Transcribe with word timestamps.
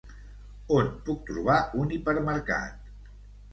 On 0.77 0.89
puc 1.09 1.21
trobar 1.29 1.59
un 1.83 1.95
hipermercat? 1.99 2.93